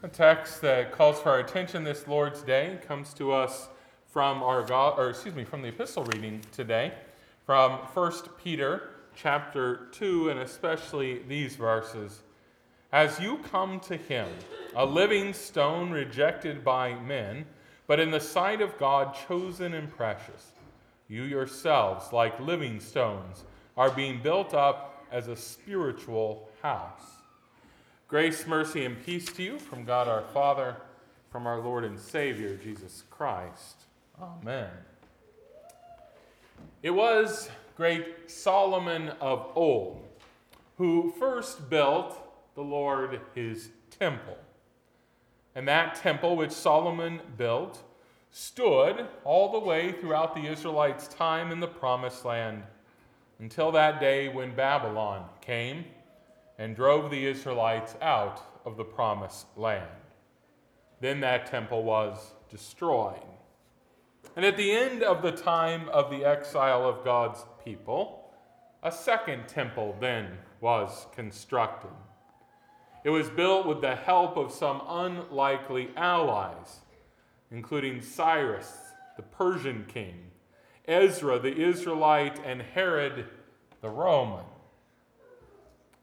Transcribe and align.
A 0.00 0.06
text 0.06 0.60
that 0.60 0.92
calls 0.92 1.18
for 1.18 1.30
our 1.30 1.40
attention 1.40 1.82
this 1.82 2.06
Lord's 2.06 2.42
Day 2.42 2.78
comes 2.86 3.12
to 3.14 3.32
us 3.32 3.66
from 4.06 4.44
our 4.44 4.62
God, 4.62 4.96
or 4.96 5.10
excuse 5.10 5.34
me, 5.34 5.42
from 5.42 5.60
the 5.60 5.70
epistle 5.70 6.04
reading 6.04 6.40
today, 6.52 6.92
from 7.44 7.72
1 7.72 8.12
Peter 8.40 8.90
chapter 9.16 9.88
2, 9.90 10.30
and 10.30 10.38
especially 10.38 11.22
these 11.26 11.56
verses. 11.56 12.22
As 12.92 13.18
you 13.18 13.38
come 13.38 13.80
to 13.80 13.96
him, 13.96 14.28
a 14.76 14.86
living 14.86 15.32
stone 15.32 15.90
rejected 15.90 16.62
by 16.62 16.94
men, 16.94 17.44
but 17.88 17.98
in 17.98 18.12
the 18.12 18.20
sight 18.20 18.60
of 18.60 18.78
God 18.78 19.16
chosen 19.26 19.74
and 19.74 19.90
precious, 19.90 20.52
you 21.08 21.24
yourselves, 21.24 22.12
like 22.12 22.38
living 22.38 22.78
stones, 22.78 23.42
are 23.76 23.90
being 23.90 24.22
built 24.22 24.54
up 24.54 25.04
as 25.10 25.26
a 25.26 25.34
spiritual 25.34 26.48
house 26.62 27.17
Grace, 28.08 28.46
mercy, 28.46 28.86
and 28.86 29.04
peace 29.04 29.26
to 29.26 29.42
you 29.42 29.58
from 29.58 29.84
God 29.84 30.08
our 30.08 30.22
Father, 30.32 30.76
from 31.30 31.46
our 31.46 31.60
Lord 31.60 31.84
and 31.84 32.00
Savior, 32.00 32.56
Jesus 32.56 33.04
Christ. 33.10 33.82
Amen. 34.18 34.70
It 36.82 36.92
was 36.92 37.50
great 37.76 38.30
Solomon 38.30 39.10
of 39.20 39.52
old 39.54 40.02
who 40.78 41.12
first 41.18 41.68
built 41.68 42.18
the 42.54 42.62
Lord 42.62 43.20
his 43.34 43.68
temple. 43.90 44.38
And 45.54 45.68
that 45.68 45.96
temple 45.96 46.34
which 46.34 46.52
Solomon 46.52 47.20
built 47.36 47.82
stood 48.30 49.06
all 49.22 49.52
the 49.52 49.58
way 49.58 49.92
throughout 49.92 50.34
the 50.34 50.46
Israelites' 50.46 51.08
time 51.08 51.52
in 51.52 51.60
the 51.60 51.68
promised 51.68 52.24
land 52.24 52.62
until 53.38 53.70
that 53.72 54.00
day 54.00 54.30
when 54.30 54.54
Babylon 54.54 55.26
came 55.42 55.84
and 56.58 56.74
drove 56.74 57.10
the 57.10 57.26
Israelites 57.26 57.94
out 58.02 58.42
of 58.66 58.76
the 58.76 58.84
promised 58.84 59.46
land. 59.56 59.88
Then 61.00 61.20
that 61.20 61.46
temple 61.46 61.84
was 61.84 62.32
destroyed. 62.50 63.22
And 64.34 64.44
at 64.44 64.56
the 64.56 64.72
end 64.72 65.02
of 65.02 65.22
the 65.22 65.32
time 65.32 65.88
of 65.90 66.10
the 66.10 66.24
exile 66.24 66.86
of 66.86 67.04
God's 67.04 67.44
people, 67.64 68.30
a 68.82 68.92
second 68.92 69.48
temple 69.48 69.96
then 70.00 70.38
was 70.60 71.06
constructed. 71.14 71.90
It 73.04 73.10
was 73.10 73.30
built 73.30 73.66
with 73.66 73.80
the 73.80 73.94
help 73.94 74.36
of 74.36 74.52
some 74.52 74.82
unlikely 74.86 75.90
allies, 75.96 76.80
including 77.50 78.02
Cyrus, 78.02 78.72
the 79.16 79.22
Persian 79.22 79.84
king, 79.88 80.30
Ezra, 80.86 81.38
the 81.38 81.56
Israelite, 81.56 82.40
and 82.44 82.60
Herod, 82.60 83.26
the 83.80 83.90
Roman. 83.90 84.44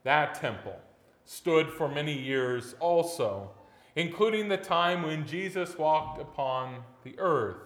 That 0.05 0.35
temple 0.35 0.79
stood 1.25 1.71
for 1.71 1.89
many 1.89 2.13
years 2.13 2.75
also, 2.79 3.49
including 3.95 4.47
the 4.47 4.57
time 4.57 5.01
when 5.01 5.25
Jesus 5.25 5.79
walked 5.79 6.21
upon 6.21 6.83
the 7.03 7.15
earth 7.17 7.57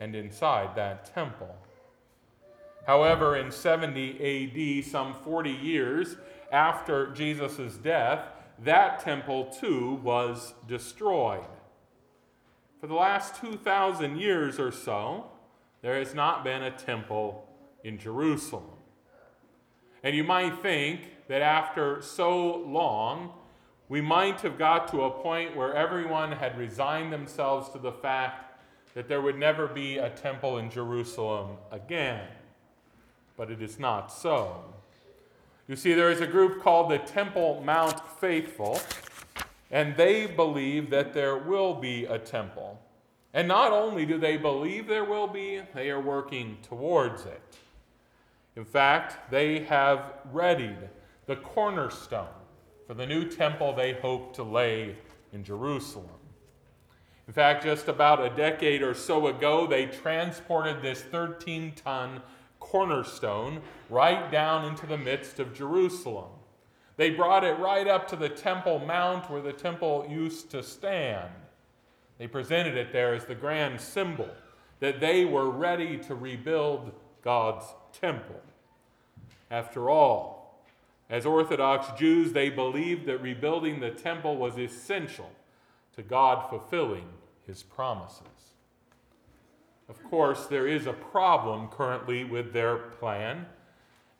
and 0.00 0.16
inside 0.16 0.74
that 0.74 1.14
temple. 1.14 1.54
However, 2.86 3.36
in 3.36 3.50
70 3.50 4.80
AD, 4.80 4.90
some 4.90 5.12
40 5.12 5.50
years 5.50 6.16
after 6.50 7.12
Jesus' 7.12 7.76
death, 7.76 8.24
that 8.64 9.00
temple 9.00 9.44
too 9.60 10.00
was 10.02 10.54
destroyed. 10.66 11.44
For 12.80 12.86
the 12.86 12.94
last 12.94 13.38
2,000 13.38 14.16
years 14.18 14.58
or 14.58 14.72
so, 14.72 15.26
there 15.82 15.98
has 15.98 16.14
not 16.14 16.42
been 16.42 16.62
a 16.62 16.70
temple 16.70 17.46
in 17.84 17.98
Jerusalem. 17.98 18.64
And 20.02 20.16
you 20.16 20.24
might 20.24 20.62
think 20.62 21.02
that 21.30 21.42
after 21.42 22.02
so 22.02 22.56
long, 22.56 23.30
we 23.88 24.00
might 24.00 24.40
have 24.40 24.58
got 24.58 24.88
to 24.88 25.02
a 25.02 25.10
point 25.12 25.54
where 25.54 25.72
everyone 25.76 26.32
had 26.32 26.58
resigned 26.58 27.12
themselves 27.12 27.68
to 27.70 27.78
the 27.78 27.92
fact 27.92 28.60
that 28.94 29.06
there 29.06 29.20
would 29.20 29.38
never 29.38 29.68
be 29.68 29.98
a 29.98 30.10
temple 30.10 30.58
in 30.58 30.68
Jerusalem 30.68 31.50
again. 31.70 32.26
But 33.36 33.48
it 33.48 33.62
is 33.62 33.78
not 33.78 34.12
so. 34.12 34.64
You 35.68 35.76
see, 35.76 35.94
there 35.94 36.10
is 36.10 36.20
a 36.20 36.26
group 36.26 36.64
called 36.64 36.90
the 36.90 36.98
Temple 36.98 37.62
Mount 37.64 38.00
Faithful, 38.18 38.80
and 39.70 39.96
they 39.96 40.26
believe 40.26 40.90
that 40.90 41.14
there 41.14 41.38
will 41.38 41.74
be 41.74 42.06
a 42.06 42.18
temple. 42.18 42.80
And 43.32 43.46
not 43.46 43.70
only 43.70 44.04
do 44.04 44.18
they 44.18 44.36
believe 44.36 44.88
there 44.88 45.04
will 45.04 45.28
be, 45.28 45.62
they 45.76 45.90
are 45.90 46.00
working 46.00 46.58
towards 46.68 47.24
it. 47.24 47.56
In 48.56 48.64
fact, 48.64 49.30
they 49.30 49.60
have 49.60 50.14
readied 50.32 50.88
the 51.30 51.36
cornerstone 51.36 52.26
for 52.88 52.94
the 52.94 53.06
new 53.06 53.24
temple 53.24 53.72
they 53.72 53.92
hope 53.92 54.34
to 54.34 54.42
lay 54.42 54.96
in 55.32 55.44
Jerusalem. 55.44 56.08
In 57.28 57.32
fact, 57.32 57.62
just 57.62 57.86
about 57.86 58.20
a 58.20 58.34
decade 58.34 58.82
or 58.82 58.94
so 58.94 59.28
ago, 59.28 59.64
they 59.64 59.86
transported 59.86 60.82
this 60.82 61.00
13 61.02 61.74
ton 61.76 62.20
cornerstone 62.58 63.60
right 63.88 64.28
down 64.32 64.64
into 64.64 64.88
the 64.88 64.98
midst 64.98 65.38
of 65.38 65.54
Jerusalem. 65.54 66.30
They 66.96 67.10
brought 67.10 67.44
it 67.44 67.60
right 67.60 67.86
up 67.86 68.08
to 68.08 68.16
the 68.16 68.28
Temple 68.28 68.80
Mount 68.80 69.30
where 69.30 69.40
the 69.40 69.52
temple 69.52 70.08
used 70.10 70.50
to 70.50 70.64
stand. 70.64 71.30
They 72.18 72.26
presented 72.26 72.76
it 72.76 72.92
there 72.92 73.14
as 73.14 73.24
the 73.24 73.36
grand 73.36 73.80
symbol 73.80 74.30
that 74.80 74.98
they 74.98 75.24
were 75.24 75.48
ready 75.48 75.96
to 75.98 76.16
rebuild 76.16 76.90
God's 77.22 77.66
temple. 77.92 78.40
After 79.48 79.88
all, 79.88 80.39
as 81.10 81.26
Orthodox 81.26 81.98
Jews, 81.98 82.32
they 82.32 82.48
believed 82.48 83.04
that 83.06 83.20
rebuilding 83.20 83.80
the 83.80 83.90
temple 83.90 84.36
was 84.36 84.56
essential 84.56 85.30
to 85.96 86.02
God 86.02 86.48
fulfilling 86.48 87.06
his 87.44 87.64
promises. 87.64 88.54
Of 89.88 90.02
course, 90.04 90.46
there 90.46 90.68
is 90.68 90.86
a 90.86 90.92
problem 90.92 91.66
currently 91.66 92.22
with 92.22 92.52
their 92.52 92.76
plan, 92.76 93.46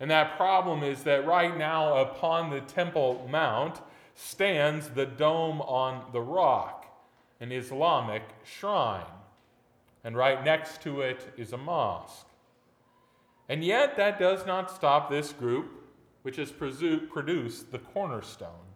and 0.01 0.11
that 0.11 0.37
problem 0.37 0.83
is 0.83 1.05
that 1.05 1.25
right 1.25 1.57
now 1.57 1.99
upon 1.99 2.51
the 2.51 2.61
Temple 2.61 3.29
Mount 3.31 3.81
stands 4.17 4.89
the 4.89 5.07
Dome 5.07 5.61
on 5.61 6.11
the 6.13 6.21
Rock, 6.21 6.87
an 7.39 7.53
Islamic 7.53 8.23
shrine, 8.43 9.05
and 10.03 10.17
right 10.17 10.45
next 10.45 10.83
to 10.83 11.03
it 11.03 11.33
is 11.37 11.53
a 11.53 11.57
mosque. 11.57 12.27
And 13.49 13.63
yet, 13.63 13.97
that 13.97 14.19
does 14.19 14.45
not 14.45 14.71
stop 14.73 15.09
this 15.09 15.33
group 15.33 15.80
which 16.23 16.37
has 16.37 16.51
produced 16.53 17.73
the 17.73 17.79
cornerstone, 17.79 18.67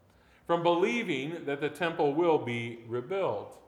from 0.46 0.62
believing 0.62 1.44
that 1.46 1.60
the 1.60 1.68
temple 1.68 2.14
will 2.14 2.38
be 2.38 2.80
rebuilt. 2.86 3.58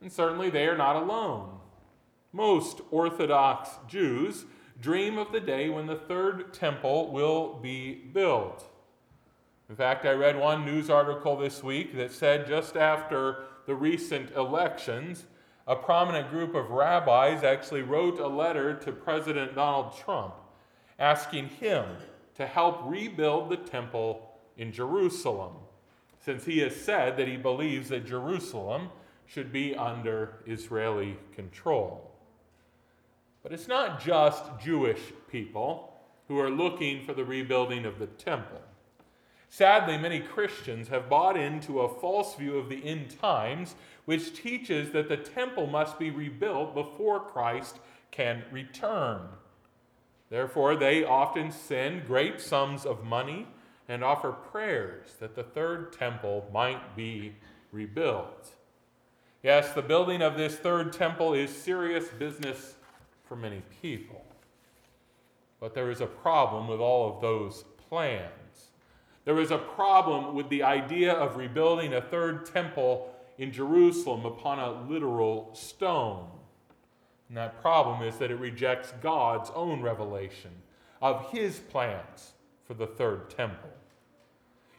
And 0.00 0.12
certainly 0.12 0.50
they 0.50 0.66
are 0.66 0.76
not 0.76 0.96
alone. 0.96 1.58
Most 2.32 2.80
Orthodox 2.90 3.70
Jews 3.88 4.44
dream 4.80 5.18
of 5.18 5.32
the 5.32 5.40
day 5.40 5.68
when 5.68 5.86
the 5.86 5.96
third 5.96 6.52
temple 6.52 7.12
will 7.12 7.58
be 7.62 7.94
built. 7.94 8.68
In 9.68 9.76
fact, 9.76 10.04
I 10.04 10.12
read 10.12 10.38
one 10.38 10.64
news 10.64 10.90
article 10.90 11.36
this 11.36 11.62
week 11.62 11.96
that 11.96 12.12
said 12.12 12.46
just 12.46 12.76
after 12.76 13.44
the 13.66 13.74
recent 13.74 14.30
elections, 14.32 15.24
a 15.66 15.74
prominent 15.74 16.28
group 16.30 16.54
of 16.54 16.70
rabbis 16.70 17.42
actually 17.42 17.82
wrote 17.82 18.18
a 18.18 18.28
letter 18.28 18.74
to 18.74 18.92
President 18.92 19.54
Donald 19.54 19.96
Trump 19.96 20.34
asking 20.98 21.48
him 21.48 21.84
to 22.36 22.46
help 22.46 22.80
rebuild 22.84 23.48
the 23.48 23.56
temple 23.56 24.30
in 24.56 24.72
Jerusalem, 24.72 25.54
since 26.20 26.44
he 26.44 26.58
has 26.58 26.74
said 26.74 27.16
that 27.16 27.28
he 27.28 27.36
believes 27.36 27.88
that 27.88 28.06
Jerusalem 28.06 28.88
should 29.26 29.52
be 29.52 29.74
under 29.74 30.36
Israeli 30.46 31.16
control. 31.34 32.10
But 33.42 33.52
it's 33.52 33.68
not 33.68 34.02
just 34.02 34.42
Jewish 34.62 35.00
people 35.30 35.92
who 36.28 36.38
are 36.38 36.50
looking 36.50 37.04
for 37.04 37.12
the 37.12 37.24
rebuilding 37.24 37.84
of 37.84 37.98
the 37.98 38.06
temple. 38.06 38.62
Sadly, 39.50 39.98
many 39.98 40.20
Christians 40.20 40.88
have 40.88 41.08
bought 41.08 41.36
into 41.36 41.80
a 41.80 42.00
false 42.00 42.34
view 42.34 42.58
of 42.58 42.68
the 42.68 42.84
end 42.84 43.16
times, 43.20 43.76
which 44.04 44.34
teaches 44.34 44.90
that 44.90 45.08
the 45.08 45.16
temple 45.16 45.66
must 45.66 45.98
be 45.98 46.10
rebuilt 46.10 46.74
before 46.74 47.20
Christ 47.20 47.78
can 48.10 48.42
return. 48.50 49.20
Therefore, 50.34 50.74
they 50.74 51.04
often 51.04 51.52
send 51.52 52.08
great 52.08 52.40
sums 52.40 52.84
of 52.84 53.04
money 53.04 53.46
and 53.88 54.02
offer 54.02 54.32
prayers 54.32 55.14
that 55.20 55.36
the 55.36 55.44
third 55.44 55.92
temple 55.92 56.50
might 56.52 56.96
be 56.96 57.36
rebuilt. 57.70 58.48
Yes, 59.44 59.72
the 59.74 59.80
building 59.80 60.22
of 60.22 60.36
this 60.36 60.56
third 60.56 60.92
temple 60.92 61.34
is 61.34 61.54
serious 61.54 62.08
business 62.08 62.74
for 63.28 63.36
many 63.36 63.62
people. 63.80 64.24
But 65.60 65.72
there 65.72 65.88
is 65.88 66.00
a 66.00 66.06
problem 66.06 66.66
with 66.66 66.80
all 66.80 67.14
of 67.14 67.20
those 67.20 67.62
plans. 67.88 68.72
There 69.24 69.38
is 69.38 69.52
a 69.52 69.58
problem 69.58 70.34
with 70.34 70.48
the 70.48 70.64
idea 70.64 71.12
of 71.12 71.36
rebuilding 71.36 71.94
a 71.94 72.02
third 72.02 72.44
temple 72.46 73.14
in 73.38 73.52
Jerusalem 73.52 74.26
upon 74.26 74.58
a 74.58 74.82
literal 74.90 75.54
stone. 75.54 76.26
And 77.34 77.40
that 77.40 77.60
problem 77.60 78.06
is 78.06 78.16
that 78.18 78.30
it 78.30 78.38
rejects 78.38 78.94
God's 79.02 79.50
own 79.56 79.82
revelation 79.82 80.52
of 81.02 81.32
his 81.32 81.58
plans 81.58 82.34
for 82.64 82.74
the 82.74 82.86
third 82.86 83.28
temple. 83.28 83.70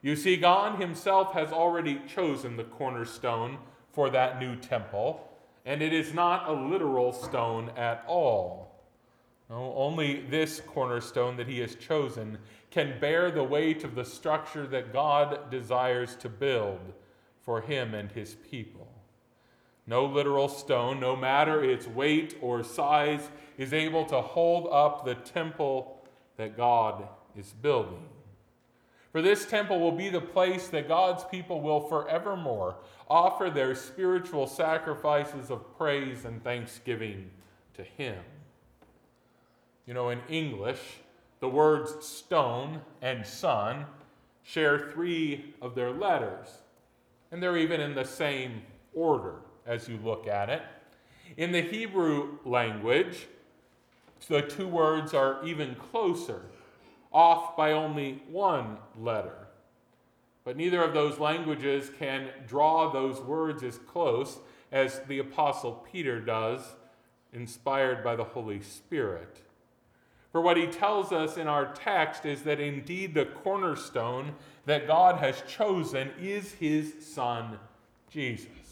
You 0.02 0.16
see, 0.16 0.38
God 0.38 0.80
Himself 0.80 1.34
has 1.34 1.52
already 1.52 2.00
chosen 2.07 2.56
the 2.56 2.63
cornerstone 2.63 3.57
for 3.92 4.10
that 4.12 4.40
new 4.40 4.56
temple, 4.56 5.30
and 5.66 5.81
it 5.81 5.92
is 5.92 6.13
not 6.13 6.48
a 6.48 6.54
literal 6.54 7.12
stone 7.12 7.74
at 7.75 8.06
all. 8.07 8.74
No, 9.50 9.74
only 9.75 10.22
this 10.22 10.62
cornerstone 10.62 11.36
that 11.36 11.50
He 11.50 11.60
has 11.60 11.75
chosen 11.75 12.38
can 12.72 13.01
bear 13.01 13.31
the 13.31 13.44
weight 13.44 13.84
of 13.84 13.96
the 13.96 14.06
structure 14.06 14.66
that 14.68 14.94
God 14.94 15.51
desires 15.51 16.16
to 16.22 16.30
build 16.30 16.94
for 17.42 17.60
Him 17.60 17.94
and 17.94 18.10
His 18.13 18.36
people. 18.50 18.94
No 19.88 20.06
literal 20.06 20.50
stone, 20.50 21.00
no 21.00 21.16
matter 21.16 21.64
its 21.64 21.88
weight 21.88 22.38
or 22.42 22.64
size, 22.64 23.30
is 23.58 23.72
able 23.72 24.06
to 24.06 24.22
hold 24.22 24.68
up 24.72 25.06
the 25.06 25.16
temple 25.16 26.04
that 26.38 26.58
God 26.58 27.08
is 27.38 27.54
building. 27.54 28.10
For 29.12 29.22
this 29.22 29.46
temple 29.46 29.80
will 29.80 29.92
be 29.92 30.10
the 30.10 30.20
place 30.20 30.68
that 30.70 30.88
God's 30.88 31.24
people 31.26 31.62
will 31.62 31.82
forevermore 31.82 32.76
offer 33.08 33.50
their 33.50 33.76
spiritual 33.76 34.48
sacrifices 34.48 35.50
of 35.52 35.78
praise 35.78 36.26
and 36.26 36.44
thanksgiving 36.44 37.30
to 37.76 37.84
Him. 37.84 38.18
You 39.86 39.94
know, 39.94 40.10
in 40.10 40.20
English, 40.28 40.82
the 41.40 41.48
words 41.48 42.06
stone 42.06 42.82
and 43.02 43.26
sun 43.26 43.86
share 44.44 44.90
three 44.92 45.54
of 45.62 45.76
their 45.76 45.92
letters, 45.92 46.48
and 47.32 47.42
they're 47.42 47.58
even 47.58 47.80
in 47.80 47.94
the 47.94 48.04
same 48.04 48.64
order 48.94 49.36
as 49.65 49.88
you 49.88 50.00
look 50.03 50.27
at 50.27 50.50
it. 50.50 50.62
In 51.38 51.51
the 51.51 51.62
Hebrew 51.62 52.38
language, 52.45 53.27
the 54.27 54.41
two 54.41 54.67
words 54.67 55.13
are 55.13 55.44
even 55.45 55.75
closer, 55.75 56.41
off 57.12 57.56
by 57.56 57.71
only 57.71 58.21
one 58.29 58.77
letter. 59.00 59.47
But 60.44 60.57
neither 60.57 60.83
of 60.83 60.94
those 60.94 61.19
languages 61.19 61.91
can 61.97 62.29
draw 62.47 62.91
those 62.91 63.19
words 63.21 63.63
as 63.63 63.77
close 63.79 64.39
as 64.71 65.01
the 65.07 65.19
Apostle 65.19 65.85
Peter 65.91 66.19
does, 66.19 66.62
inspired 67.33 68.03
by 68.03 68.15
the 68.15 68.23
Holy 68.23 68.62
Spirit. 68.62 69.41
For 70.31 70.41
what 70.41 70.57
he 70.57 70.67
tells 70.67 71.12
us 71.12 71.38
in 71.38 71.47
our 71.47 71.73
text 71.73 72.25
is 72.25 72.41
that 72.41 72.59
indeed 72.59 73.13
the 73.13 73.25
cornerstone 73.25 74.35
that 74.65 74.88
God 74.88 75.17
has 75.17 75.41
chosen 75.47 76.12
is 76.19 76.51
his 76.53 76.94
Son, 77.00 77.57
Jesus. 78.09 78.64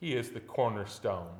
He 0.00 0.14
is 0.14 0.30
the 0.30 0.40
cornerstone. 0.40 1.34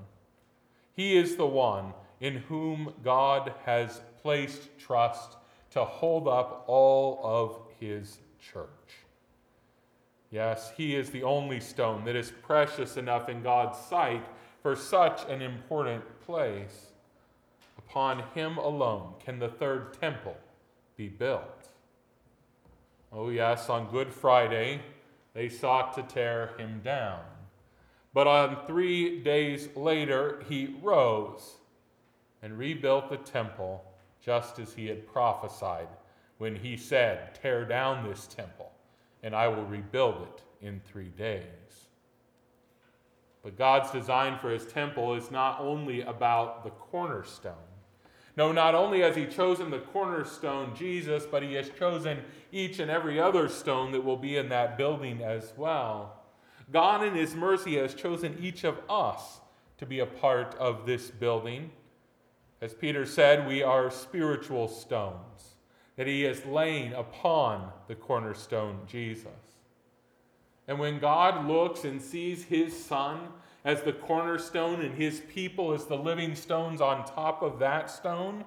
He 0.92 1.16
is 1.16 1.36
the 1.36 1.46
one 1.46 1.94
in 2.20 2.36
whom 2.36 2.92
God 3.02 3.54
has 3.64 4.02
placed 4.20 4.78
trust 4.78 5.36
to 5.70 5.84
hold 5.84 6.28
up 6.28 6.64
all 6.66 7.20
of 7.24 7.58
his 7.78 8.18
church. 8.38 8.68
Yes, 10.30 10.72
he 10.76 10.94
is 10.94 11.10
the 11.10 11.22
only 11.22 11.58
stone 11.58 12.04
that 12.04 12.14
is 12.14 12.32
precious 12.42 12.96
enough 12.96 13.28
in 13.28 13.42
God's 13.42 13.78
sight 13.78 14.24
for 14.62 14.76
such 14.76 15.28
an 15.28 15.40
important 15.40 16.04
place. 16.20 16.92
Upon 17.78 18.22
him 18.34 18.58
alone 18.58 19.14
can 19.24 19.38
the 19.38 19.48
third 19.48 19.94
temple 19.98 20.36
be 20.96 21.08
built. 21.08 21.70
Oh, 23.12 23.30
yes, 23.30 23.68
on 23.68 23.90
Good 23.90 24.12
Friday, 24.12 24.82
they 25.34 25.48
sought 25.48 25.94
to 25.94 26.02
tear 26.02 26.52
him 26.58 26.80
down. 26.84 27.22
But 28.12 28.26
on 28.26 28.66
three 28.66 29.20
days 29.20 29.68
later, 29.76 30.42
he 30.48 30.76
rose 30.82 31.56
and 32.42 32.58
rebuilt 32.58 33.08
the 33.08 33.18
temple 33.18 33.84
just 34.20 34.58
as 34.58 34.74
he 34.74 34.86
had 34.86 35.06
prophesied 35.06 35.88
when 36.38 36.56
he 36.56 36.76
said, 36.76 37.34
Tear 37.34 37.64
down 37.64 38.08
this 38.08 38.26
temple, 38.26 38.72
and 39.22 39.34
I 39.34 39.48
will 39.48 39.64
rebuild 39.64 40.22
it 40.22 40.42
in 40.66 40.80
three 40.80 41.10
days. 41.10 41.44
But 43.42 43.56
God's 43.56 43.90
design 43.90 44.38
for 44.38 44.50
his 44.50 44.66
temple 44.66 45.14
is 45.14 45.30
not 45.30 45.60
only 45.60 46.02
about 46.02 46.64
the 46.64 46.70
cornerstone. 46.70 47.54
No, 48.36 48.52
not 48.52 48.74
only 48.74 49.00
has 49.00 49.16
he 49.16 49.26
chosen 49.26 49.70
the 49.70 49.78
cornerstone, 49.78 50.74
Jesus, 50.74 51.26
but 51.26 51.42
he 51.42 51.54
has 51.54 51.70
chosen 51.78 52.18
each 52.52 52.78
and 52.78 52.90
every 52.90 53.20
other 53.20 53.48
stone 53.48 53.92
that 53.92 54.04
will 54.04 54.16
be 54.16 54.36
in 54.36 54.48
that 54.50 54.76
building 54.78 55.22
as 55.22 55.52
well. 55.56 56.19
God, 56.72 57.04
in 57.04 57.14
His 57.14 57.34
mercy, 57.34 57.76
has 57.76 57.94
chosen 57.94 58.38
each 58.40 58.64
of 58.64 58.78
us 58.88 59.40
to 59.78 59.86
be 59.86 60.00
a 60.00 60.06
part 60.06 60.54
of 60.56 60.86
this 60.86 61.10
building. 61.10 61.70
As 62.60 62.74
Peter 62.74 63.06
said, 63.06 63.46
we 63.46 63.62
are 63.62 63.90
spiritual 63.90 64.68
stones 64.68 65.54
that 65.96 66.06
He 66.06 66.22
has 66.22 66.44
laid 66.44 66.92
upon 66.92 67.70
the 67.88 67.94
cornerstone, 67.94 68.80
Jesus. 68.86 69.28
And 70.68 70.78
when 70.78 70.98
God 70.98 71.48
looks 71.48 71.84
and 71.84 72.00
sees 72.00 72.44
His 72.44 72.84
Son 72.84 73.28
as 73.64 73.82
the 73.82 73.92
cornerstone 73.92 74.80
and 74.82 74.94
His 74.94 75.20
people 75.20 75.72
as 75.72 75.86
the 75.86 75.96
living 75.96 76.34
stones 76.34 76.80
on 76.80 77.04
top 77.04 77.42
of 77.42 77.58
that 77.58 77.90
stone, 77.90 78.44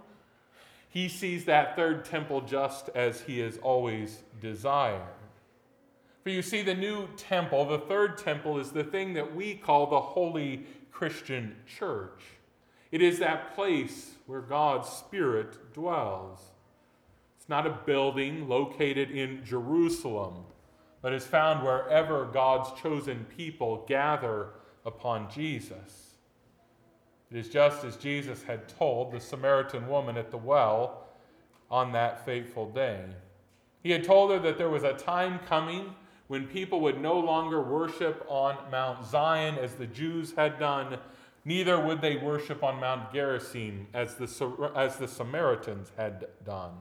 He 0.87 1.09
sees 1.09 1.45
that 1.45 1.75
third 1.75 2.05
temple 2.05 2.41
just 2.41 2.89
as 2.95 3.21
He 3.21 3.39
has 3.39 3.57
always 3.57 4.23
desired. 4.39 5.01
For 6.23 6.29
you 6.29 6.41
see, 6.41 6.61
the 6.61 6.73
new 6.73 7.07
temple, 7.17 7.65
the 7.65 7.79
third 7.79 8.17
temple, 8.17 8.57
is 8.57 8.71
the 8.71 8.83
thing 8.83 9.13
that 9.13 9.35
we 9.35 9.55
call 9.55 9.87
the 9.87 9.99
holy 9.99 10.65
Christian 10.89 11.55
church. 11.65 12.21
It 12.91 13.01
is 13.01 13.19
that 13.19 13.55
place 13.55 14.13
where 14.25 14.39
God's 14.39 14.87
Spirit 14.87 15.73
dwells. 15.73 16.39
It's 17.37 17.49
not 17.49 17.67
a 17.67 17.77
building 17.85 18.47
located 18.47 19.11
in 19.11 19.43
Jerusalem, 19.43 20.45
but 21.01 21.11
is 21.11 21.25
found 21.25 21.61
wherever 21.61 22.25
God's 22.25 22.79
chosen 22.81 23.25
people 23.35 23.83
gather 23.85 24.51
upon 24.85 25.29
Jesus. 25.29 26.15
It 27.29 27.37
is 27.37 27.49
just 27.49 27.83
as 27.83 27.97
Jesus 27.97 28.43
had 28.43 28.69
told 28.69 29.11
the 29.11 29.19
Samaritan 29.19 29.89
woman 29.89 30.15
at 30.15 30.31
the 30.31 30.37
well 30.37 31.07
on 31.69 31.91
that 31.91 32.23
fateful 32.23 32.69
day. 32.69 33.01
He 33.81 33.91
had 33.91 34.05
told 34.05 34.31
her 34.31 34.39
that 34.39 34.57
there 34.57 34.69
was 34.69 34.83
a 34.83 34.93
time 34.93 35.39
coming 35.39 35.93
when 36.27 36.47
people 36.47 36.81
would 36.81 36.99
no 36.99 37.19
longer 37.19 37.61
worship 37.61 38.25
on 38.27 38.57
Mount 38.71 39.05
Zion 39.05 39.57
as 39.57 39.75
the 39.75 39.87
Jews 39.87 40.33
had 40.35 40.59
done, 40.59 40.97
neither 41.45 41.79
would 41.79 42.01
they 42.01 42.17
worship 42.17 42.63
on 42.63 42.79
Mount 42.79 43.13
Gerizim 43.13 43.87
as 43.93 44.15
the, 44.15 44.71
as 44.75 44.97
the 44.97 45.07
Samaritans 45.07 45.91
had 45.97 46.27
done. 46.45 46.71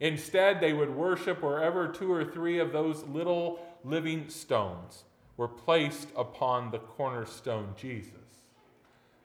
Instead, 0.00 0.60
they 0.60 0.72
would 0.72 0.94
worship 0.94 1.42
wherever 1.42 1.88
two 1.88 2.12
or 2.12 2.24
three 2.24 2.58
of 2.58 2.72
those 2.72 3.04
little 3.04 3.64
living 3.84 4.28
stones 4.28 5.04
were 5.36 5.48
placed 5.48 6.08
upon 6.16 6.70
the 6.70 6.78
cornerstone 6.78 7.74
Jesus. 7.76 8.12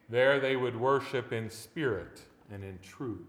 There 0.10 0.40
they 0.40 0.56
would 0.56 0.76
worship 0.76 1.34
in 1.34 1.50
spirit 1.50 2.22
and 2.52 2.64
in 2.64 2.80
truth. 2.82 3.28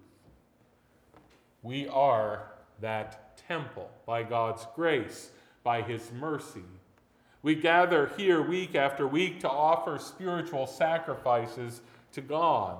We 1.62 1.88
are 1.88 2.52
that 2.80 3.36
temple 3.48 3.90
by 4.06 4.22
God's 4.22 4.66
grace 4.74 5.30
by 5.68 5.82
his 5.82 6.10
mercy. 6.12 6.64
We 7.42 7.54
gather 7.54 8.10
here 8.16 8.40
week 8.40 8.74
after 8.74 9.06
week 9.06 9.40
to 9.40 9.50
offer 9.50 9.98
spiritual 9.98 10.66
sacrifices 10.66 11.82
to 12.12 12.22
God. 12.22 12.78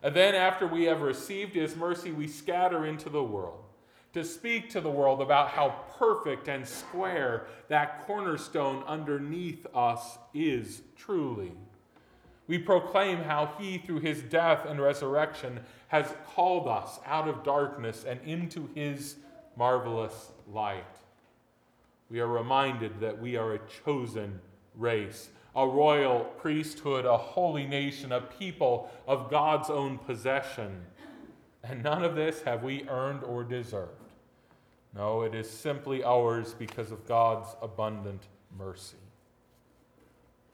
And 0.00 0.14
then, 0.14 0.36
after 0.36 0.64
we 0.64 0.84
have 0.84 1.00
received 1.00 1.56
his 1.56 1.74
mercy, 1.74 2.12
we 2.12 2.28
scatter 2.28 2.86
into 2.86 3.08
the 3.08 3.24
world 3.24 3.64
to 4.12 4.22
speak 4.22 4.70
to 4.70 4.80
the 4.80 4.88
world 4.88 5.22
about 5.22 5.48
how 5.48 5.74
perfect 5.98 6.46
and 6.46 6.64
square 6.64 7.46
that 7.66 8.06
cornerstone 8.06 8.84
underneath 8.86 9.66
us 9.74 10.16
is 10.32 10.82
truly. 10.96 11.50
We 12.46 12.58
proclaim 12.58 13.24
how 13.24 13.56
he, 13.58 13.78
through 13.78 14.02
his 14.02 14.22
death 14.22 14.66
and 14.66 14.80
resurrection, 14.80 15.58
has 15.88 16.14
called 16.32 16.68
us 16.68 17.00
out 17.06 17.26
of 17.26 17.42
darkness 17.42 18.04
and 18.04 18.20
into 18.24 18.68
his 18.72 19.16
marvelous 19.56 20.30
light 20.46 20.84
we 22.10 22.20
are 22.20 22.26
reminded 22.26 23.00
that 23.00 23.20
we 23.20 23.36
are 23.36 23.54
a 23.54 23.60
chosen 23.84 24.40
race, 24.74 25.30
a 25.56 25.66
royal 25.66 26.20
priesthood, 26.38 27.04
a 27.04 27.16
holy 27.16 27.66
nation, 27.66 28.12
a 28.12 28.20
people 28.20 28.90
of 29.06 29.30
God's 29.30 29.70
own 29.70 29.98
possession. 29.98 30.84
And 31.62 31.82
none 31.82 32.04
of 32.04 32.14
this 32.14 32.42
have 32.42 32.62
we 32.62 32.88
earned 32.88 33.24
or 33.24 33.42
deserved. 33.42 33.90
No, 34.94 35.22
it 35.22 35.34
is 35.34 35.50
simply 35.50 36.04
ours 36.04 36.54
because 36.56 36.92
of 36.92 37.06
God's 37.06 37.48
abundant 37.62 38.22
mercy. 38.56 38.96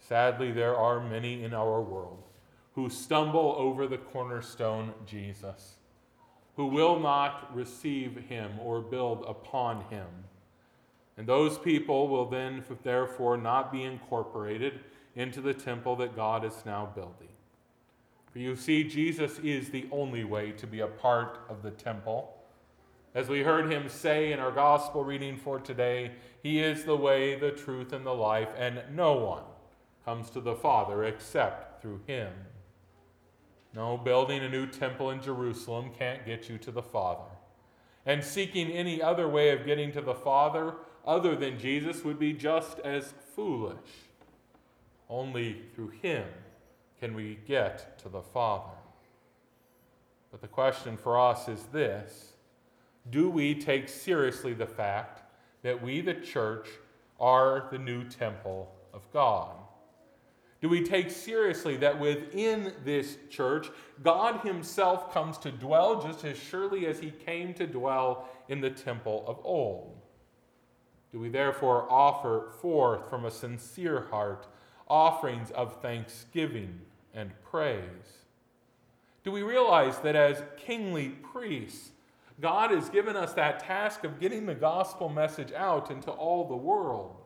Sadly, 0.00 0.50
there 0.50 0.76
are 0.76 1.00
many 1.00 1.45
in 1.45 1.52
our 1.52 1.80
world 1.83 2.23
who 2.75 2.88
stumble 2.88 3.54
over 3.59 3.87
the 3.87 3.99
cornerstone, 3.99 4.92
Jesus, 5.07 5.75
who 6.57 6.66
will 6.66 6.99
not 6.99 7.54
receive 7.54 8.16
him 8.28 8.52
or 8.62 8.80
build 8.80 9.25
upon 9.28 9.83
him. 9.90 10.07
And 11.20 11.28
those 11.28 11.58
people 11.58 12.08
will 12.08 12.24
then, 12.24 12.64
therefore, 12.82 13.36
not 13.36 13.70
be 13.70 13.84
incorporated 13.84 14.80
into 15.14 15.42
the 15.42 15.52
temple 15.52 15.94
that 15.96 16.16
God 16.16 16.46
is 16.46 16.62
now 16.64 16.90
building. 16.94 17.28
For 18.32 18.38
you 18.38 18.56
see, 18.56 18.84
Jesus 18.84 19.38
is 19.40 19.68
the 19.68 19.86
only 19.92 20.24
way 20.24 20.52
to 20.52 20.66
be 20.66 20.80
a 20.80 20.86
part 20.86 21.40
of 21.50 21.62
the 21.62 21.72
temple. 21.72 22.38
As 23.14 23.28
we 23.28 23.42
heard 23.42 23.70
him 23.70 23.90
say 23.90 24.32
in 24.32 24.40
our 24.40 24.50
gospel 24.50 25.04
reading 25.04 25.36
for 25.36 25.60
today, 25.60 26.12
he 26.42 26.58
is 26.58 26.84
the 26.84 26.96
way, 26.96 27.38
the 27.38 27.50
truth, 27.50 27.92
and 27.92 28.06
the 28.06 28.14
life, 28.14 28.48
and 28.56 28.80
no 28.90 29.12
one 29.12 29.44
comes 30.06 30.30
to 30.30 30.40
the 30.40 30.56
Father 30.56 31.04
except 31.04 31.82
through 31.82 32.00
him. 32.06 32.32
No, 33.74 33.98
building 33.98 34.42
a 34.42 34.48
new 34.48 34.66
temple 34.66 35.10
in 35.10 35.20
Jerusalem 35.20 35.90
can't 35.98 36.24
get 36.24 36.48
you 36.48 36.56
to 36.56 36.70
the 36.70 36.80
Father. 36.80 37.28
And 38.06 38.24
seeking 38.24 38.70
any 38.70 39.02
other 39.02 39.28
way 39.28 39.50
of 39.50 39.66
getting 39.66 39.92
to 39.92 40.00
the 40.00 40.14
Father 40.14 40.72
other 41.07 41.37
than 41.37 41.59
Jesus 41.59 42.04
would 42.04 42.19
be 42.19 42.33
just 42.33 42.78
as 42.80 43.14
foolish. 43.35 43.76
Only 45.09 45.62
through 45.75 45.90
him 46.02 46.25
can 47.00 47.14
we 47.14 47.38
get 47.47 47.99
to 48.00 48.09
the 48.09 48.23
Father. 48.23 48.76
But 50.30 50.40
the 50.40 50.49
question 50.49 50.97
for 50.97 51.19
us 51.19 51.49
is 51.49 51.62
this 51.73 52.35
Do 53.11 53.28
we 53.28 53.54
take 53.54 53.88
seriously 53.88 54.54
the 54.54 54.66
fact 54.66 55.23
that 55.62 55.83
we, 55.83 56.00
the 56.00 56.14
church, 56.14 56.69
are 57.19 57.69
the 57.71 57.78
new 57.78 58.04
temple 58.04 58.73
of 58.95 59.11
God? 59.12 59.52
Do 60.61 60.69
we 60.69 60.83
take 60.85 61.11
seriously 61.11 61.76
that 61.78 61.99
within 61.99 62.75
this 62.85 63.16
church, 63.30 63.69
God 64.02 64.40
Himself 64.47 65.12
comes 65.12 65.38
to 65.38 65.50
dwell 65.50 66.02
just 66.02 66.25
as 66.25 66.38
surely 66.38 66.87
as 66.87 67.00
He 67.00 67.11
came 67.11 67.54
to 67.54 67.66
dwell 67.66 68.28
in 68.49 68.61
the 68.61 68.71
temple 68.71 69.25
of 69.26 69.38
old? 69.42 70.00
Do 71.12 71.18
we 71.18 71.28
therefore 71.28 71.90
offer 71.90 72.50
forth 72.60 73.08
from 73.10 73.24
a 73.24 73.30
sincere 73.30 74.06
heart 74.10 74.46
offerings 74.88 75.50
of 75.52 75.80
thanksgiving 75.80 76.80
and 77.14 77.30
praise? 77.42 78.24
Do 79.24 79.32
we 79.32 79.42
realize 79.42 79.98
that 79.98 80.16
as 80.16 80.42
kingly 80.56 81.10
priests, 81.10 81.90
God 82.40 82.70
has 82.70 82.88
given 82.88 83.16
us 83.16 83.34
that 83.34 83.60
task 83.60 84.04
of 84.04 84.18
getting 84.18 84.46
the 84.46 84.54
gospel 84.54 85.08
message 85.08 85.52
out 85.52 85.90
into 85.90 86.10
all 86.10 86.46
the 86.46 86.56
world? 86.56 87.16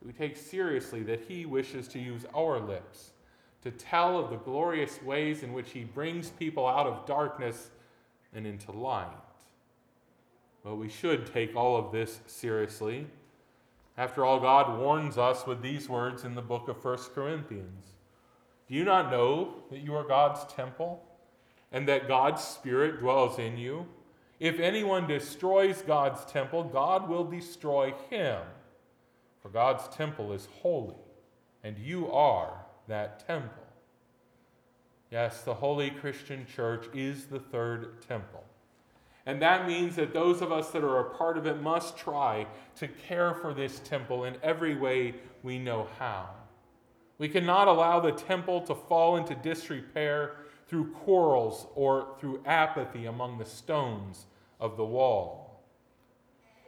Do 0.00 0.08
we 0.08 0.12
take 0.12 0.36
seriously 0.36 1.02
that 1.04 1.24
He 1.28 1.46
wishes 1.46 1.88
to 1.88 1.98
use 1.98 2.26
our 2.34 2.58
lips 2.58 3.12
to 3.62 3.70
tell 3.70 4.18
of 4.18 4.30
the 4.30 4.36
glorious 4.36 5.00
ways 5.02 5.42
in 5.42 5.52
which 5.52 5.70
He 5.70 5.84
brings 5.84 6.30
people 6.30 6.66
out 6.66 6.86
of 6.86 7.06
darkness 7.06 7.70
and 8.34 8.46
into 8.46 8.72
light? 8.72 9.08
Well, 10.64 10.76
we 10.76 10.88
should 10.88 11.32
take 11.32 11.56
all 11.56 11.76
of 11.76 11.90
this 11.90 12.20
seriously. 12.26 13.06
After 13.96 14.24
all, 14.24 14.40
God 14.40 14.78
warns 14.78 15.18
us 15.18 15.46
with 15.46 15.60
these 15.60 15.88
words 15.88 16.24
in 16.24 16.34
the 16.34 16.42
book 16.42 16.68
of 16.68 16.84
1 16.84 16.98
Corinthians 17.14 17.84
Do 18.68 18.74
you 18.74 18.84
not 18.84 19.10
know 19.10 19.54
that 19.70 19.80
you 19.80 19.94
are 19.94 20.04
God's 20.04 20.50
temple 20.52 21.02
and 21.72 21.88
that 21.88 22.08
God's 22.08 22.42
Spirit 22.42 23.00
dwells 23.00 23.38
in 23.38 23.56
you? 23.56 23.86
If 24.38 24.58
anyone 24.60 25.06
destroys 25.06 25.82
God's 25.82 26.24
temple, 26.24 26.64
God 26.64 27.08
will 27.08 27.24
destroy 27.24 27.94
him. 28.10 28.40
For 29.40 29.48
God's 29.48 29.88
temple 29.88 30.32
is 30.32 30.48
holy, 30.62 30.94
and 31.64 31.76
you 31.78 32.10
are 32.12 32.64
that 32.88 33.26
temple. 33.26 33.62
Yes, 35.10 35.42
the 35.42 35.54
holy 35.54 35.90
Christian 35.90 36.46
church 36.46 36.86
is 36.94 37.26
the 37.26 37.38
third 37.40 38.02
temple. 38.06 38.44
And 39.24 39.40
that 39.40 39.66
means 39.68 39.96
that 39.96 40.12
those 40.12 40.42
of 40.42 40.50
us 40.50 40.70
that 40.70 40.82
are 40.82 41.00
a 41.00 41.10
part 41.10 41.38
of 41.38 41.46
it 41.46 41.62
must 41.62 41.96
try 41.96 42.46
to 42.76 42.88
care 42.88 43.34
for 43.34 43.54
this 43.54 43.78
temple 43.80 44.24
in 44.24 44.36
every 44.42 44.74
way 44.74 45.14
we 45.42 45.58
know 45.58 45.88
how. 45.98 46.30
We 47.18 47.28
cannot 47.28 47.68
allow 47.68 48.00
the 48.00 48.12
temple 48.12 48.62
to 48.62 48.74
fall 48.74 49.16
into 49.16 49.34
disrepair 49.36 50.36
through 50.66 50.90
quarrels 50.90 51.66
or 51.74 52.16
through 52.18 52.42
apathy 52.46 53.06
among 53.06 53.38
the 53.38 53.44
stones 53.44 54.26
of 54.58 54.76
the 54.76 54.84
wall. 54.84 55.62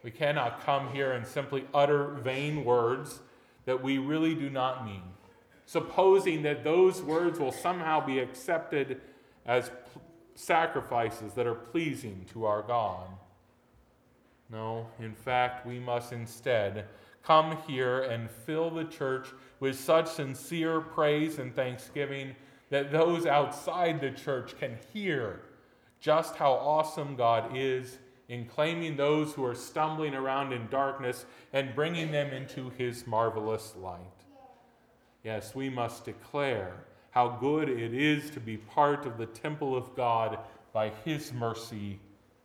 We 0.05 0.11
cannot 0.11 0.65
come 0.65 0.93
here 0.93 1.13
and 1.13 1.27
simply 1.27 1.65
utter 1.73 2.09
vain 2.23 2.65
words 2.65 3.21
that 3.65 3.83
we 3.83 3.99
really 3.99 4.35
do 4.35 4.51
not 4.51 4.85
mean, 4.85 5.03
supposing 5.65 6.43
that 6.43 6.63
those 6.63 7.03
words 7.03 7.41
will 7.41 7.51
somehow 7.51 8.05
be 8.05 8.19
accepted 8.19 9.01
as 9.47 9.71
sacrifices 10.35 11.33
that 11.35 11.47
are 11.47 11.55
pleasing 11.55 12.26
to 12.33 12.45
our 12.45 12.62
God. 12.62 13.07
No, 14.50 14.87
in 15.00 15.14
fact, 15.14 15.67
we 15.67 15.79
must 15.79 16.12
instead 16.12 16.87
come 17.23 17.57
here 17.67 18.03
and 18.03 18.31
fill 18.31 18.71
the 18.71 18.85
church 18.85 19.29
with 19.61 19.79
such 19.79 20.09
sincere 20.09 20.81
praise 20.81 21.38
and 21.38 21.55
thanksgiving 21.55 22.35
that 22.71 22.93
those 22.93 23.26
outside 23.26 24.00
the 24.00 24.11
church 24.11 24.59
can 24.59 24.76
hear 24.93 25.41
just 26.00 26.37
how 26.37 26.53
awesome 26.53 27.17
God 27.17 27.57
is 27.57 27.99
in 28.29 28.45
claiming 28.45 28.97
those 28.97 29.33
who 29.33 29.45
are 29.45 29.55
stumbling 29.55 30.14
around 30.14 30.53
in 30.53 30.67
darkness 30.69 31.25
and 31.53 31.75
bringing 31.75 32.11
them 32.11 32.33
into 32.33 32.71
his 32.71 33.07
marvelous 33.07 33.75
light. 33.76 34.00
Yes, 35.23 35.55
we 35.55 35.71
must 35.71 36.05
declare 36.05 36.75
how 37.14 37.28
good 37.28 37.68
it 37.68 37.94
is 37.94 38.28
to 38.28 38.40
be 38.40 38.56
part 38.56 39.06
of 39.06 39.18
the 39.18 39.26
temple 39.26 39.76
of 39.76 39.94
God 39.94 40.37
by 40.73 40.90
His 41.04 41.33
mercy 41.33 42.00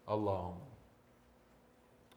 alone. 0.07 0.53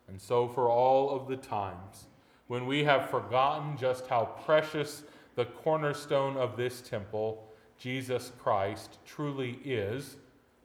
And 0.06 0.20
so, 0.20 0.46
for 0.46 0.68
all 0.68 1.16
of 1.16 1.28
the 1.28 1.38
times 1.38 2.08
when 2.48 2.66
we 2.66 2.84
have 2.84 3.08
forgotten 3.08 3.78
just 3.78 4.06
how 4.08 4.26
precious 4.44 5.04
the 5.34 5.46
cornerstone 5.46 6.36
of 6.36 6.54
this 6.58 6.82
temple, 6.82 7.48
Jesus 7.78 8.32
Christ, 8.38 8.98
truly 9.06 9.58
is, 9.64 10.16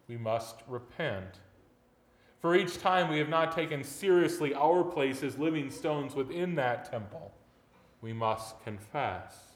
we 0.09 0.17
must 0.17 0.57
repent. 0.67 1.39
For 2.41 2.53
each 2.53 2.79
time 2.79 3.09
we 3.09 3.19
have 3.19 3.29
not 3.29 3.55
taken 3.55 3.85
seriously 3.85 4.53
our 4.53 4.83
place 4.83 5.23
as 5.23 5.37
living 5.37 5.71
stones 5.71 6.15
within 6.15 6.55
that 6.55 6.91
temple, 6.91 7.31
we 8.01 8.11
must 8.11 8.61
confess. 8.65 9.46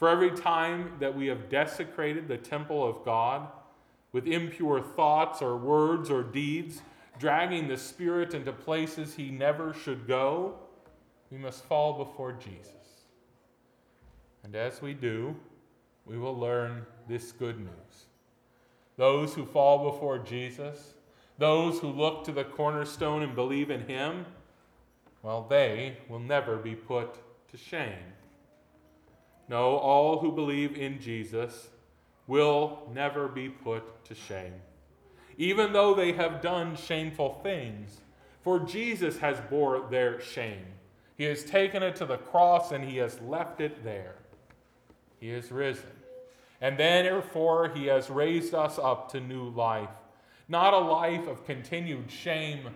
For 0.00 0.08
every 0.08 0.30
time 0.30 0.92
that 0.98 1.14
we 1.14 1.26
have 1.26 1.50
desecrated 1.50 2.26
the 2.26 2.38
temple 2.38 2.82
of 2.82 3.04
God 3.04 3.48
with 4.12 4.26
impure 4.26 4.80
thoughts 4.80 5.42
or 5.42 5.58
words 5.58 6.08
or 6.08 6.22
deeds, 6.22 6.80
dragging 7.18 7.68
the 7.68 7.76
Spirit 7.76 8.32
into 8.32 8.50
places 8.50 9.14
he 9.14 9.30
never 9.30 9.74
should 9.74 10.08
go, 10.08 10.54
we 11.30 11.36
must 11.36 11.66
fall 11.66 12.02
before 12.02 12.32
Jesus. 12.32 13.04
And 14.42 14.56
as 14.56 14.80
we 14.80 14.94
do, 14.94 15.36
we 16.06 16.16
will 16.16 16.34
learn 16.34 16.86
this 17.06 17.30
good 17.32 17.58
news. 17.58 18.06
Those 18.96 19.34
who 19.34 19.44
fall 19.44 19.90
before 19.90 20.18
Jesus, 20.18 20.94
those 21.36 21.78
who 21.78 21.88
look 21.88 22.24
to 22.24 22.32
the 22.32 22.44
cornerstone 22.44 23.22
and 23.22 23.34
believe 23.34 23.70
in 23.70 23.86
him, 23.86 24.24
well, 25.22 25.46
they 25.46 25.98
will 26.08 26.20
never 26.20 26.56
be 26.56 26.74
put 26.74 27.16
to 27.50 27.58
shame. 27.58 28.14
No, 29.50 29.78
all 29.78 30.20
who 30.20 30.30
believe 30.30 30.78
in 30.78 31.00
Jesus 31.00 31.70
will 32.28 32.88
never 32.94 33.26
be 33.26 33.48
put 33.48 34.04
to 34.04 34.14
shame, 34.14 34.54
even 35.38 35.72
though 35.72 35.92
they 35.92 36.12
have 36.12 36.40
done 36.40 36.76
shameful 36.76 37.40
things. 37.42 38.00
For 38.42 38.60
Jesus 38.60 39.18
has 39.18 39.40
bore 39.50 39.88
their 39.90 40.20
shame. 40.20 40.64
He 41.18 41.24
has 41.24 41.42
taken 41.42 41.82
it 41.82 41.96
to 41.96 42.06
the 42.06 42.16
cross 42.16 42.70
and 42.70 42.84
he 42.84 42.98
has 42.98 43.20
left 43.20 43.60
it 43.60 43.82
there. 43.82 44.14
He 45.18 45.30
is 45.30 45.50
risen. 45.50 45.90
And 46.60 46.78
therefore, 46.78 47.72
he 47.74 47.86
has 47.86 48.08
raised 48.08 48.54
us 48.54 48.78
up 48.78 49.10
to 49.12 49.20
new 49.20 49.48
life. 49.50 49.90
Not 50.48 50.74
a 50.74 50.78
life 50.78 51.26
of 51.26 51.44
continued 51.44 52.08
shame, 52.10 52.68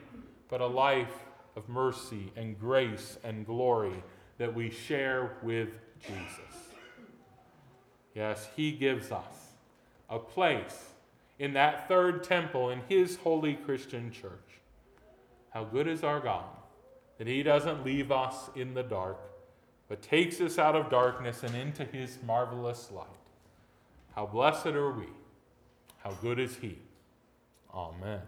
but 0.48 0.60
a 0.60 0.66
life 0.66 1.14
of 1.54 1.68
mercy 1.68 2.32
and 2.34 2.58
grace 2.58 3.16
and 3.22 3.46
glory 3.46 4.02
that 4.38 4.54
we 4.54 4.70
share 4.70 5.32
with 5.42 5.68
Jesus. 6.00 6.72
Yes, 8.14 8.48
He 8.56 8.72
gives 8.72 9.10
us 9.10 9.34
a 10.08 10.18
place 10.18 10.90
in 11.38 11.52
that 11.54 11.88
third 11.88 12.24
temple 12.24 12.70
in 12.70 12.80
His 12.88 13.16
holy 13.16 13.54
Christian 13.54 14.10
church. 14.10 14.60
How 15.50 15.64
good 15.64 15.88
is 15.88 16.02
our 16.02 16.20
God 16.20 16.44
that 17.18 17.26
He 17.26 17.42
doesn't 17.42 17.84
leave 17.84 18.10
us 18.10 18.50
in 18.56 18.74
the 18.74 18.82
dark, 18.82 19.18
but 19.88 20.02
takes 20.02 20.40
us 20.40 20.58
out 20.58 20.74
of 20.74 20.90
darkness 20.90 21.42
and 21.42 21.54
into 21.54 21.84
His 21.84 22.18
marvelous 22.26 22.90
light. 22.90 23.06
How 24.14 24.26
blessed 24.26 24.66
are 24.66 24.92
we! 24.92 25.06
How 25.98 26.12
good 26.22 26.38
is 26.38 26.56
He! 26.56 26.78
Amen. 27.72 28.20